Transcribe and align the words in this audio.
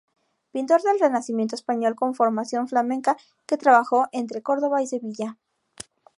Pintor 0.51 0.81
del 0.81 0.99
renacimiento 0.99 1.53
español 1.53 1.93
con 1.93 2.15
formación 2.15 2.67
flamenca 2.67 3.17
que 3.45 3.57
trabajó 3.59 4.07
entre 4.11 4.41
Córdoba 4.41 4.81
y 4.81 4.87
Sevilla. 4.87 5.37